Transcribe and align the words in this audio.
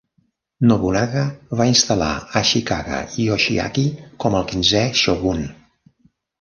Nobunaga 0.69 1.25
va 1.59 1.67
instal·lar 1.73 2.09
Ashikaga 2.41 3.03
Yoshiaki 3.27 3.87
com 4.25 4.41
el 4.43 4.51
quinzè 4.51 4.85
shogun. 5.05 5.49